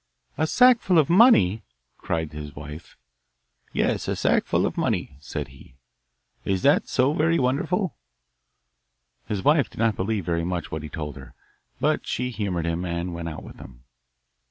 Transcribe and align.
'A 0.39 0.47
sackful 0.47 0.97
of 0.97 1.11
money?' 1.11 1.61
cried 1.99 2.31
his 2.33 2.55
wife. 2.55 2.97
'Yes, 3.71 4.07
a 4.07 4.15
sackful 4.15 4.65
of 4.65 4.75
money,' 4.75 5.15
said 5.19 5.49
he. 5.49 5.75
'Is 6.43 6.63
that 6.63 6.87
so 6.87 7.13
very 7.13 7.37
wonderful?' 7.37 7.95
His 9.27 9.43
wife 9.43 9.69
did 9.69 9.77
not 9.77 9.95
believe 9.95 10.25
very 10.25 10.43
much 10.43 10.71
what 10.71 10.81
he 10.81 10.89
told 10.89 11.17
her, 11.17 11.35
but 11.79 12.07
she 12.07 12.31
humoured 12.31 12.65
him, 12.65 12.83
and 12.83 13.13
went 13.13 13.29
out 13.29 13.43
with 13.43 13.57
him. 13.57 13.83